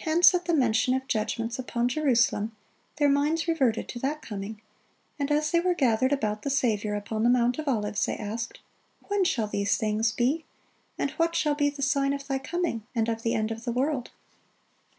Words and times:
Hence 0.00 0.34
at 0.34 0.44
the 0.44 0.52
mention 0.52 0.92
of 0.92 1.08
judgments 1.08 1.58
upon 1.58 1.88
Jerusalem, 1.88 2.54
their 2.96 3.08
minds 3.08 3.48
reverted 3.48 3.88
to 3.88 3.98
that 4.00 4.20
coming; 4.20 4.60
and 5.18 5.30
as 5.30 5.50
they 5.50 5.60
were 5.60 5.72
gathered 5.72 6.12
about 6.12 6.42
the 6.42 6.50
Saviour 6.50 6.94
upon 6.94 7.22
the 7.22 7.30
Mount 7.30 7.58
of 7.58 7.66
Olives, 7.66 8.04
they 8.04 8.14
asked, 8.18 8.58
"When 9.08 9.24
shall 9.24 9.46
these 9.46 9.78
things 9.78 10.12
be? 10.12 10.44
and 10.98 11.12
what 11.12 11.34
shall 11.34 11.54
be 11.54 11.70
the 11.70 11.80
sign 11.80 12.12
of 12.12 12.26
Thy 12.26 12.38
coming, 12.40 12.82
and 12.94 13.08
of 13.08 13.22
the 13.22 13.32
end 13.32 13.50
of 13.50 13.64
the 13.64 13.72
world?" 13.72 14.10